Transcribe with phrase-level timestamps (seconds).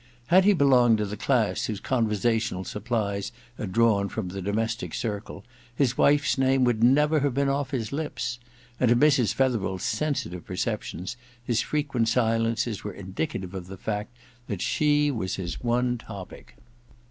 [0.29, 4.95] Had he belonged to the class whose conversational sup pUes are drawn from the domestic
[4.95, 8.39] circle, his wife's name would never have been off his lips;
[8.79, 9.31] and to Mrs.
[9.31, 14.17] Fetherel's sensitive perceptions his frequent silences were indicative of the fact
[14.47, 16.55] that she was his one topic.